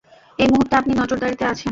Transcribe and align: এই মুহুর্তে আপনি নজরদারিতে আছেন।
এই 0.39 0.47
মুহুর্তে 0.47 0.75
আপনি 0.75 0.93
নজরদারিতে 0.93 1.45
আছেন। 1.45 1.69